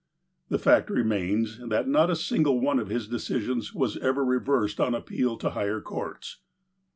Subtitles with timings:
[0.49, 4.95] The fact remains, that not a single one of his decisions was ever reversed on
[4.95, 6.37] appeal to higher courts.